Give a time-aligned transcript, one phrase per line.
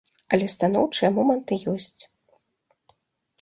[0.35, 2.01] Але станоўчыя моманты ёсць.